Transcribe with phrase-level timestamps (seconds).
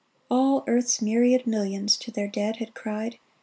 [0.31, 3.19] All earth's myriad millions To their dead had cried.